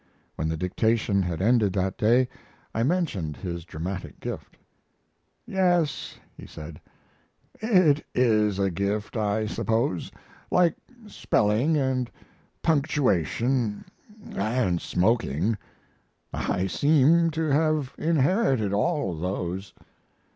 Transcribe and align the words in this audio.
When 0.35 0.47
the 0.49 0.57
dictation 0.57 1.21
had 1.21 1.43
ended 1.43 1.73
that 1.73 1.95
day, 1.95 2.27
I 2.73 2.81
mentioned 2.81 3.37
his 3.37 3.65
dramatic 3.65 4.19
gift. 4.19 4.57
"Yes," 5.45 6.17
he 6.35 6.47
said, 6.47 6.81
"it 7.61 8.03
is 8.15 8.57
a 8.57 8.71
gift, 8.71 9.15
I 9.15 9.45
suppose, 9.45 10.11
like 10.49 10.75
spelling 11.05 11.77
and 11.77 12.09
punctuation 12.63 13.85
and 14.31 14.81
smoking. 14.81 15.55
I 16.33 16.65
seem 16.65 17.29
to 17.33 17.51
have 17.51 17.93
inherited 17.99 18.73
all 18.73 19.15
those." 19.15 19.71